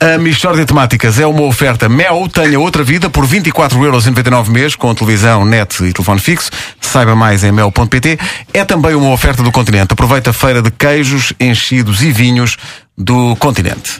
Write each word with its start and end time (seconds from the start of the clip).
A 0.00 0.18
Michórdia 0.18 0.64
de 0.64 0.68
Temáticas 0.68 1.18
é 1.18 1.26
uma 1.26 1.42
oferta 1.42 1.88
Mel, 1.88 2.28
tenha 2.28 2.58
outra 2.58 2.82
vida 2.82 3.08
por 3.08 3.26
24,99€ 3.26 4.48
mês, 4.48 4.74
com 4.74 4.94
televisão, 4.94 5.44
net 5.44 5.82
e 5.84 5.92
telefone 5.92 6.20
fixo. 6.20 6.50
Saiba 6.80 7.14
mais 7.14 7.44
em 7.44 7.52
mel.pt. 7.52 8.18
É 8.52 8.64
também 8.64 8.94
uma 8.94 9.10
oferta 9.10 9.42
do 9.42 9.52
continente. 9.52 9.92
Aproveita 9.92 10.30
a 10.30 10.32
feira 10.32 10.60
de 10.60 10.70
queijos, 10.70 11.32
enchidos 11.38 12.02
e 12.02 12.10
vinhos 12.10 12.56
do 12.96 13.36
continente. 13.36 13.98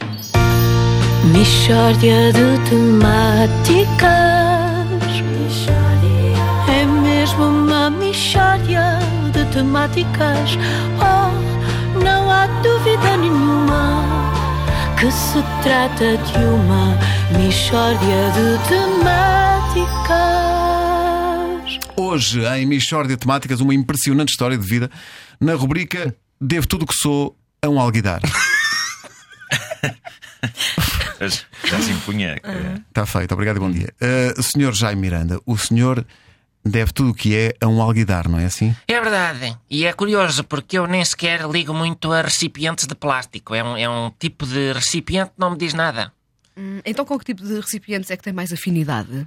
Mishória 1.25 2.33
de 2.33 2.59
temáticas 2.69 3.87
É 6.69 6.85
mesmo 6.85 7.45
uma 7.45 7.91
mishória 7.91 8.99
de 9.33 9.45
temáticas 9.47 10.59
Oh, 11.01 11.99
não 12.03 12.31
há 12.31 12.47
dúvida 12.63 13.17
nenhuma 13.17 14.26
Que 14.99 15.11
se 15.13 15.43
trata 15.63 16.17
de 16.17 16.39
uma 16.39 16.99
mishória 17.39 18.31
de 18.33 18.59
temáticas 18.67 20.27
Hoje, 21.99 22.45
em 22.47 22.65
Michórdia 22.67 23.17
de 23.17 23.21
Temáticas, 23.21 23.61
uma 23.61 23.75
impressionante 23.75 24.31
história 24.31 24.57
de 24.57 24.67
vida 24.67 24.91
na 25.41 25.55
rubrica 25.55 26.15
Devo 26.41 26.67
Tudo 26.67 26.85
o 26.85 26.87
que 26.87 26.95
Sou 26.95 27.37
a 27.63 27.69
um 27.69 27.79
Alguidar. 27.81 28.21
Já 31.65 31.81
se 31.81 31.91
impunha. 31.91 32.41
Está 32.89 33.05
feito, 33.07 33.33
obrigado 33.33 33.57
e 33.57 33.61
bom 33.61 33.71
dia. 33.71 33.93
Uh, 34.01 34.43
senhor 34.43 34.75
Jaime 34.75 35.01
Miranda, 35.01 35.41
o 35.45 35.59
senhor 35.59 36.07
deve 36.69 36.93
tudo 36.93 37.11
o 37.11 37.15
que 37.15 37.35
é 37.35 37.55
a 37.61 37.67
um 37.69 37.81
alguidar, 37.81 38.29
não 38.29 38.39
é 38.39 38.45
assim? 38.47 38.75
É 38.89 39.01
verdade. 39.01 39.57
E 39.71 39.85
é 39.87 39.93
curioso 39.93 40.45
porque 40.45 40.79
eu 40.79 40.87
nem 40.87 41.05
sequer 41.05 41.49
ligo 41.49 41.73
muito 41.73 42.13
a 42.13 42.23
recipientes 42.23 42.87
de 42.87 42.95
plástico. 42.95 43.55
É 43.55 43.63
um, 43.63 43.77
é 43.77 43.89
um 43.89 44.11
tipo 44.19 44.47
de 44.47 44.73
recipiente 44.73 45.31
que 45.31 45.39
não 45.39 45.51
me 45.53 45.57
diz 45.59 45.73
nada. 45.75 46.13
Hum, 46.57 46.81
Então, 46.85 47.05
com 47.05 47.19
que 47.19 47.25
tipo 47.25 47.43
de 47.45 47.55
recipientes 47.61 48.11
é 48.11 48.17
que 48.17 48.23
tem 48.23 48.33
mais 48.33 48.53
afinidade? 48.53 49.27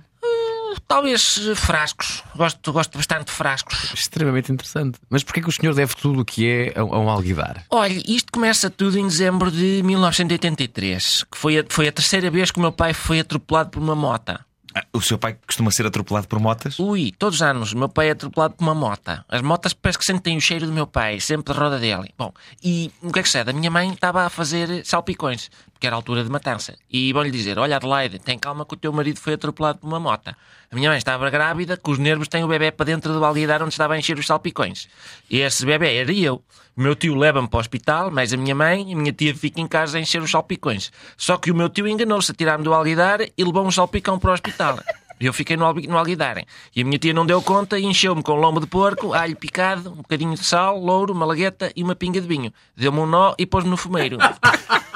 Talvez 0.88 1.40
eh, 1.50 1.56
frascos. 1.56 2.24
Gosto, 2.36 2.72
gosto 2.72 2.98
bastante 2.98 3.26
de 3.26 3.32
frascos. 3.32 3.92
Extremamente 3.94 4.52
interessante. 4.52 5.00
Mas 5.10 5.24
porquê 5.24 5.42
que 5.42 5.50
o 5.50 5.52
senhor 5.52 5.74
deve 5.74 5.96
tudo 5.96 6.22
o 6.22 6.26
que 6.26 6.48
é 6.48 6.74
a, 6.80 6.82
a 6.82 7.00
um 7.00 7.10
alguidar? 7.10 7.64
Olha, 7.70 8.02
isto 8.08 8.32
começa 8.32 8.70
tudo 8.70 8.98
em 8.98 9.08
dezembro 9.08 9.52
de 9.52 9.82
1983, 9.84 11.26
que 11.32 11.38
foi 11.38 11.60
a, 11.60 11.66
foi 11.68 11.88
a 11.88 11.92
terceira 11.92 12.30
vez 12.30 12.52
que 12.52 12.60
o 12.60 12.62
meu 12.62 12.72
pai 12.72 12.94
foi 12.94 13.20
atropelado 13.20 13.70
por 13.72 13.82
uma 13.82 13.96
mota. 13.96 14.46
Ah, 14.76 14.86
O 14.94 15.02
seu 15.02 15.18
pai 15.18 15.36
costuma 15.48 15.72
ser 15.72 15.86
atropelado 15.86 16.28
por 16.28 16.40
motas? 16.40 16.78
Ui, 16.80 17.12
todos 17.18 17.36
os 17.38 17.42
anos 17.42 17.74
o 17.74 17.78
meu 17.78 17.90
pai 17.90 18.10
é 18.10 18.12
atropelado 18.12 18.54
por 18.56 18.64
uma 18.64 18.76
mota. 18.76 19.26
As 19.28 19.42
motas 19.42 19.74
parece 19.74 19.98
que 19.98 20.06
sentem 20.06 20.38
o 20.38 20.42
cheiro 20.42 20.66
do 20.68 20.72
meu 20.72 20.86
pai, 20.86 21.20
sempre 21.20 21.54
de 21.54 21.60
roda 21.60 21.80
dele. 21.80 22.14
Bom, 22.18 22.32
e 22.64 22.92
o 23.02 23.12
que 23.12 23.20
é 23.20 23.22
que 23.24 23.28
sucede? 23.30 23.50
A 23.50 23.54
minha 23.54 23.72
mãe 23.72 23.92
estava 23.92 24.24
a 24.26 24.30
fazer 24.30 24.86
salpicões, 24.86 25.50
porque 25.80 25.88
era 25.88 25.96
altura 25.96 26.26
de 26.26 26.30
matança. 26.30 26.76
E 26.92 27.14
vão-lhe 27.14 27.32
dizer: 27.32 27.58
Olha, 27.58 27.78
Adelaide, 27.78 28.20
tem 28.20 28.38
calma 28.38 28.66
que 28.66 28.74
o 28.74 28.78
teu 28.78 28.92
marido 28.92 29.18
foi 29.18 29.36
atropelado 29.36 29.80
por 29.80 29.88
uma 29.88 30.00
mota. 30.00 30.36
A 30.70 30.76
minha 30.76 30.90
mãe 30.90 30.98
estava 30.98 31.30
grávida, 31.30 31.78
com 31.78 31.92
os 31.92 31.98
nervos 31.98 32.28
têm 32.28 32.44
o 32.44 32.48
bebê 32.50 32.70
para 32.70 32.86
dentro 32.86 33.14
do 33.14 33.24
alguidar 33.24 33.64
onde 33.64 33.72
estava 33.72 33.94
a 33.94 33.98
encher 33.98 34.20
os 34.20 34.28
salpicões. 34.28 34.90
E 35.30 35.40
esse 35.40 35.66
bebê 35.66 35.96
era 35.96 36.12
eu. 36.12 36.44
O 36.76 36.82
meu 36.82 36.96
tio 36.96 37.16
leva-me 37.16 37.48
para 37.48 37.58
o 37.58 37.62
hospital, 37.62 38.12
mas 38.12 38.34
a 38.34 38.38
minha 38.38 38.54
mãe 38.54 38.92
e 38.92 38.94
a 38.94 38.98
minha 38.98 39.14
tia 39.14 39.34
ficam 39.34 39.64
em 39.64 39.68
casa 39.68 39.98
a 39.98 40.02
encher 40.02 40.22
os 40.22 40.30
salpicões. 40.30 40.92
Só 41.16 41.38
que 41.38 41.50
o 41.50 41.56
meu 41.56 41.70
tio 41.70 41.88
enganou-se 41.88 42.30
a 42.30 42.36
tirar-me 42.36 42.66
do 42.66 42.74
alguidar 42.74 43.22
e 43.22 43.44
levou 43.44 43.66
um 43.66 43.72
salpicão 43.72 44.20
para 44.20 44.32
o 44.32 44.34
hospital. 44.34 44.80
Eu 45.18 45.34
fiquei 45.34 45.56
no, 45.56 45.74
no 45.74 45.98
alguidar. 45.98 46.44
E 46.76 46.82
a 46.82 46.86
minha 46.86 47.00
tia 47.00 47.14
não 47.14 47.26
deu 47.26 47.42
conta 47.42 47.80
e 47.80 47.86
encheu-me 47.86 48.22
com 48.22 48.34
lombo 48.34 48.60
de 48.60 48.68
porco, 48.68 49.14
alho 49.14 49.36
picado, 49.36 49.92
um 49.92 49.98
bocadinho 49.98 50.36
de 50.36 50.44
sal, 50.44 50.78
louro, 50.78 51.16
malagueta 51.16 51.72
e 51.74 51.84
uma 51.84 51.96
pinga 51.96 52.20
de 52.20 52.28
vinho. 52.28 52.54
Deu-me 52.76 53.00
um 53.00 53.06
nó 53.06 53.34
e 53.38 53.46
pôs-me 53.46 53.70
no 53.70 53.78
fumeiro. 53.78 54.18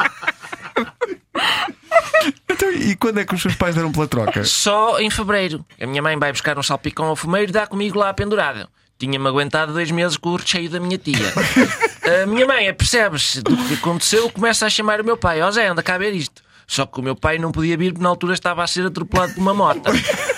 E 2.75 2.95
quando 2.95 3.19
é 3.19 3.25
que 3.25 3.35
os 3.35 3.41
seus 3.41 3.55
pais 3.55 3.75
deram 3.75 3.91
pela 3.91 4.07
troca? 4.07 4.43
Só 4.45 4.99
em 4.99 5.09
fevereiro. 5.09 5.65
A 5.79 5.85
minha 5.85 6.01
mãe 6.01 6.17
vai 6.17 6.31
buscar 6.31 6.57
um 6.57 6.63
salpicão 6.63 7.05
ao 7.05 7.15
fumeiro 7.15 7.49
e 7.51 7.53
dá 7.53 7.67
comigo 7.67 7.97
lá 7.97 8.13
pendurado. 8.13 8.67
Tinha-me 8.97 9.27
aguentado 9.27 9.73
dois 9.73 9.91
meses 9.91 10.17
com 10.17 10.29
o 10.29 10.35
recheio 10.35 10.69
da 10.69 10.79
minha 10.79 10.97
tia. 10.97 11.17
A 12.23 12.25
minha 12.25 12.45
mãe, 12.45 12.73
percebe-se 12.73 13.41
do 13.41 13.55
que 13.55 13.75
aconteceu, 13.75 14.29
começa 14.29 14.65
a 14.65 14.69
chamar 14.69 14.99
o 14.99 15.05
meu 15.05 15.15
pai. 15.15 15.41
Ó 15.41 15.49
Zé, 15.49 15.67
anda 15.67 15.81
cá 15.81 15.95
a 15.95 15.97
ver 15.97 16.13
isto. 16.13 16.43
Só 16.67 16.85
que 16.85 16.99
o 16.99 17.03
meu 17.03 17.15
pai 17.15 17.37
não 17.37 17.51
podia 17.51 17.77
vir 17.77 17.93
porque 17.93 18.03
na 18.03 18.09
altura 18.09 18.33
estava 18.33 18.61
a 18.61 18.67
ser 18.67 18.85
atropelado 18.85 19.33
por 19.33 19.39
uma 19.39 19.53
moto. 19.53 19.89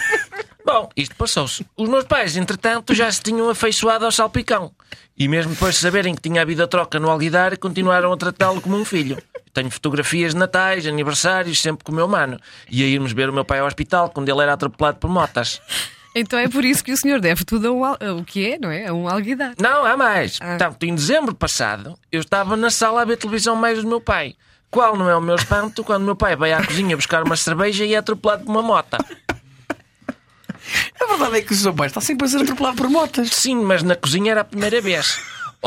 Bom, 0.64 0.90
isto 0.96 1.16
passou-se. 1.16 1.66
Os 1.78 1.90
meus 1.90 2.06
pais, 2.06 2.38
entretanto, 2.38 2.94
já 2.94 3.12
se 3.12 3.22
tinham 3.22 3.50
afeiçoado 3.50 4.06
ao 4.06 4.12
salpicão. 4.12 4.72
E 5.18 5.28
mesmo 5.28 5.54
depois 5.54 5.76
de 5.76 5.82
saberem 5.82 6.14
que 6.14 6.22
tinha 6.22 6.42
havido 6.42 6.64
a 6.64 6.68
troca 6.68 7.00
no 7.00 7.10
alguidar, 7.10 7.58
continuaram 7.58 8.12
a 8.12 8.18
tratá-lo 8.18 8.62
como 8.62 8.76
um 8.76 8.86
filho. 8.86 9.18
Tenho 9.56 9.72
fotografias 9.72 10.34
de 10.34 10.40
natais, 10.40 10.86
aniversários, 10.86 11.62
sempre 11.62 11.86
com 11.86 11.94
o 11.94 11.96
meu 11.96 12.10
mano. 12.10 12.38
E 12.70 12.84
a 12.84 12.86
irmos 12.86 13.14
ver 13.14 13.30
o 13.30 13.34
meu 13.34 13.46
pai 13.46 13.60
ao 13.60 13.68
hospital 13.68 14.10
quando 14.10 14.28
ele 14.28 14.42
era 14.42 14.52
atropelado 14.52 14.98
por 14.98 15.10
motas. 15.10 15.62
Então 16.14 16.38
é 16.38 16.50
por 16.50 16.66
isso 16.66 16.84
que 16.84 16.92
o 16.92 16.98
senhor 16.98 17.22
deve 17.22 17.46
tudo 17.46 17.70
a 17.70 17.72
um, 17.72 17.86
a 17.86 18.14
o 18.20 18.26
que 18.26 18.52
é, 18.52 18.60
não 18.60 18.70
é? 18.70 18.88
A 18.88 18.94
um 18.94 19.08
alguidar. 19.08 19.54
Não, 19.58 19.86
há 19.86 19.96
mais. 19.96 20.40
Ah. 20.42 20.48
Portanto, 20.48 20.84
em 20.84 20.94
dezembro 20.94 21.34
passado, 21.34 21.98
eu 22.12 22.20
estava 22.20 22.58
na 22.58 22.70
sala 22.70 23.02
a 23.02 23.06
ver 23.06 23.16
televisão 23.16 23.56
mais 23.56 23.82
do 23.82 23.88
meu 23.88 24.02
pai. 24.02 24.36
Qual 24.70 24.98
não 24.98 25.10
é 25.10 25.16
o 25.16 25.22
meu 25.22 25.36
espanto 25.36 25.86
quando 25.86 26.02
o 26.02 26.06
meu 26.06 26.18
pai 26.18 26.36
vai 26.36 26.52
à 26.52 26.62
cozinha 26.62 26.98
buscar 26.98 27.24
uma 27.24 27.38
cerveja 27.38 27.86
e 27.86 27.94
é 27.94 27.98
atropelado 27.98 28.44
por 28.44 28.52
uma 28.52 28.62
mota? 28.62 28.98
A 31.00 31.06
verdade 31.06 31.38
é 31.38 31.42
que 31.42 31.54
o 31.54 31.56
seu 31.56 31.74
pai 31.74 31.88
está 31.88 32.02
sempre 32.02 32.26
a 32.26 32.30
ser 32.30 32.42
atropelado 32.42 32.76
por 32.76 32.90
motas. 32.90 33.30
Sim, 33.30 33.64
mas 33.64 33.84
na 33.84 33.96
cozinha 33.96 34.32
era 34.32 34.42
a 34.42 34.46
primeira 34.46 34.82
vez. 34.82 35.18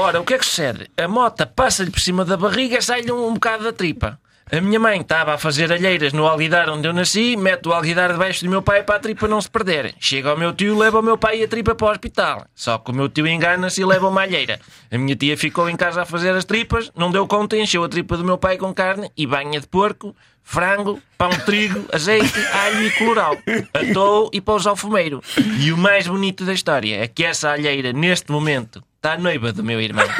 Ora, 0.00 0.20
o 0.20 0.24
que 0.24 0.34
é 0.34 0.38
que 0.38 0.46
sucede? 0.46 0.88
A 0.96 1.08
mota 1.08 1.44
passa-lhe 1.44 1.90
por 1.90 1.98
cima 1.98 2.24
da 2.24 2.36
barriga 2.36 2.78
e 2.78 2.82
sai-lhe 2.82 3.10
um, 3.10 3.26
um 3.26 3.34
bocado 3.34 3.64
da 3.64 3.72
tripa. 3.72 4.16
A 4.48 4.60
minha 4.60 4.78
mãe 4.78 5.00
estava 5.00 5.34
a 5.34 5.38
fazer 5.38 5.72
alheiras 5.72 6.12
no 6.12 6.24
alguidar 6.24 6.70
onde 6.70 6.86
eu 6.86 6.92
nasci, 6.92 7.36
mete 7.36 7.66
o 7.68 7.72
alguidar 7.72 8.12
debaixo 8.12 8.44
do 8.44 8.50
meu 8.50 8.62
pai 8.62 8.84
para 8.84 8.94
a 8.94 9.00
tripa 9.00 9.26
não 9.26 9.40
se 9.40 9.50
perder. 9.50 9.92
Chega 9.98 10.30
ao 10.30 10.38
meu 10.38 10.52
tio, 10.52 10.78
leva 10.78 11.00
o 11.00 11.02
meu 11.02 11.18
pai 11.18 11.40
e 11.40 11.42
a 11.42 11.48
tripa 11.48 11.74
para 11.74 11.88
o 11.88 11.90
hospital. 11.90 12.46
Só 12.54 12.78
que 12.78 12.92
o 12.92 12.94
meu 12.94 13.08
tio 13.08 13.26
engana-se 13.26 13.80
e 13.80 13.84
leva 13.84 14.06
uma 14.06 14.22
alheira. 14.22 14.60
A 14.88 14.96
minha 14.96 15.16
tia 15.16 15.36
ficou 15.36 15.68
em 15.68 15.74
casa 15.74 16.02
a 16.02 16.06
fazer 16.06 16.30
as 16.30 16.44
tripas, 16.44 16.92
não 16.94 17.10
deu 17.10 17.26
conta 17.26 17.56
encheu 17.56 17.82
a 17.82 17.88
tripa 17.88 18.16
do 18.16 18.24
meu 18.24 18.38
pai 18.38 18.56
com 18.56 18.72
carne 18.72 19.10
e 19.16 19.26
banha 19.26 19.60
de 19.60 19.66
porco, 19.66 20.14
frango, 20.44 21.02
pão 21.18 21.28
de 21.28 21.44
trigo, 21.44 21.84
azeite, 21.92 22.38
alho 22.52 22.86
e 22.86 22.90
colorau. 22.92 23.36
Atou 23.74 24.30
e 24.32 24.40
pôs 24.40 24.64
ao 24.64 24.76
fumeiro. 24.76 25.20
E 25.58 25.72
o 25.72 25.76
mais 25.76 26.06
bonito 26.06 26.44
da 26.44 26.52
história 26.52 27.02
é 27.02 27.08
que 27.08 27.24
essa 27.24 27.50
alheira, 27.50 27.92
neste 27.92 28.30
momento, 28.30 28.80
está 28.98 29.16
noiva 29.16 29.52
do 29.52 29.62
meu 29.62 29.80
irmão. 29.80 30.04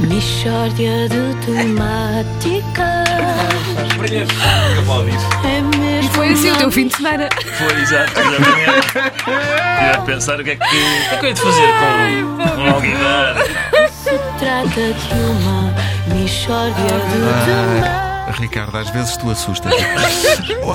Mishória 0.00 1.08
de 1.08 1.34
temáticas 1.46 3.06
É 5.44 5.60
mesmo 5.78 6.10
E 6.10 6.14
foi 6.14 6.28
assim 6.30 6.50
o 6.50 6.56
teu 6.56 6.72
fim 6.72 6.88
de 6.88 6.96
semana. 6.96 7.28
Foi, 7.40 7.80
exato. 7.80 8.18
exatamente. 8.20 8.98
Ia 9.80 10.02
pensar 10.04 10.40
o 10.40 10.44
que 10.44 10.50
é 10.50 10.56
que, 10.56 10.64
o 10.64 10.66
que, 10.66 10.74
é 10.74 11.18
que 11.18 11.24
eu 11.24 11.28
ia 11.28 11.34
de 11.34 11.40
fazer 11.40 11.72
com 12.54 12.60
um 12.60 12.74
alguidar. 12.74 13.36
Se 13.92 14.18
trata 14.38 14.92
de 14.92 15.14
uma 15.14 15.72
Mishória 16.12 16.72
de 16.74 17.18
temáticas 17.18 18.05
Ricardo, 18.38 18.76
às 18.76 18.90
vezes 18.90 19.16
tu 19.16 19.30
assustas. 19.30 19.72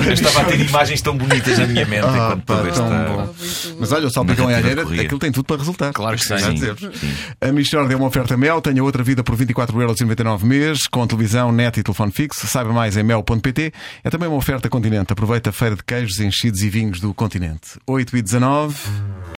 Eu 0.06 0.14
estava 0.14 0.42
a 0.42 0.46
ter 0.46 0.60
imagens 0.62 1.02
tão 1.02 1.16
bonitas 1.18 1.58
na 1.60 1.68
minha 1.68 1.86
mente 1.86 2.06
Ah, 2.06 2.32
enquanto 2.34 2.44
pá, 2.46 2.68
esta. 2.68 2.82
tão 2.84 2.90
bom. 2.90 3.36
Mas 3.80 3.92
olha, 3.92 4.08
o 4.08 4.10
salpicão 4.10 4.50
e 4.50 4.54
a 4.54 4.58
alheira, 4.58 4.82
aquilo 4.84 5.20
tem 5.20 5.32
tudo 5.32 5.46
para 5.46 5.58
resultar. 5.58 5.92
Claro 5.94 6.18
que 6.18 6.24
sim. 6.26 6.38
Sim. 6.38 7.14
A 7.40 7.52
Michord 7.52 7.94
é 7.94 7.96
uma 7.96 8.08
oferta 8.08 8.36
Mel, 8.38 8.62
tenha 8.62 8.84
outra 8.84 9.04
vida 9.04 9.24
por 9.24 9.36
24,99€ 9.36 10.44
mês, 10.44 10.88
com 10.88 11.06
televisão, 11.06 11.52
net 11.52 11.80
e 11.80 11.84
telefone 11.84 12.12
fixo. 12.12 12.48
Saiba 12.48 12.72
mais 12.74 12.96
em 12.98 13.04
mel.pt. 13.04 13.74
É 14.04 14.10
também 14.10 14.28
uma 14.30 14.38
oferta 14.38 14.70
Continente. 14.70 15.12
Aproveita 15.14 15.50
a 15.50 15.54
feira 15.54 15.76
de 15.76 15.84
queijos, 15.84 16.20
enchidos 16.20 16.62
e 16.64 16.70
vinhos 16.70 17.00
do 17.00 17.14
Continente. 17.14 17.78
8 17.86 18.18
e 18.18 18.22
19. 18.22 18.76